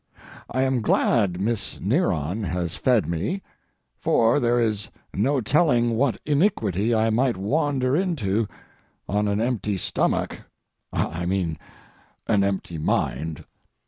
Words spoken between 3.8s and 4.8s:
for there